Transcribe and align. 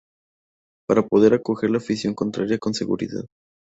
Para 0.87 1.05
poder 1.07 1.35
acoger 1.35 1.69
la 1.69 1.77
afición 1.77 2.15
contraria 2.15 2.57
con 2.57 2.73
seguridad. 2.73 3.25